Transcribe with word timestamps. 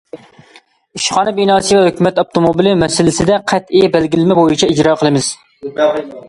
ئىشخانا 0.99 1.33
بىناسى 1.39 1.77
ۋە 1.79 1.83
ھۆكۈمەت 1.87 2.21
ئاپتوموبىلى 2.23 2.73
مەسىلىسىدە 2.85 3.37
قەتئىي 3.53 3.87
بەلگىلىمە 3.97 4.39
بويىچە 4.41 4.71
ئىجرا 4.75 4.97
قىلىمىز. 5.03 5.31